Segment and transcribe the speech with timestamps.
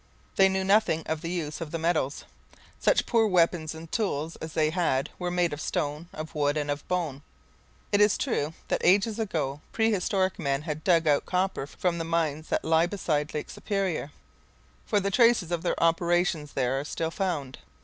[0.35, 2.23] They knew nothing of the use of the metals.
[2.79, 6.71] Such poor weapons and tools as they had were made of stone, of wood, and
[6.71, 7.21] of bone.
[7.91, 12.47] It is true that ages ago prehistoric men had dug out copper from the mines
[12.49, 14.11] that lie beside Lake Superior,
[14.87, 17.59] for the traces of their operations there are still found.